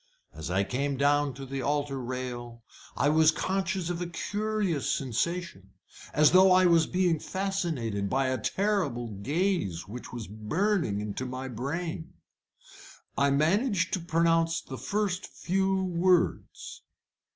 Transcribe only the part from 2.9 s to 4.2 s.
I was conscious of a